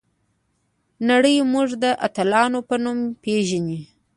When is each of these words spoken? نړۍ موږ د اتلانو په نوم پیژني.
نړۍ 1.09 1.35
موږ 1.53 1.67
د 1.83 1.85
اتلانو 2.07 2.59
په 2.69 2.75
نوم 2.83 2.99
پیژني. 3.23 3.81